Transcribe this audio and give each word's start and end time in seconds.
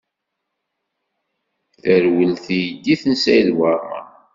Terwel 1.81 2.33
teydit 2.45 3.01
n 3.07 3.13
Saɛid 3.23 3.49
Waɛmaṛ. 3.57 4.07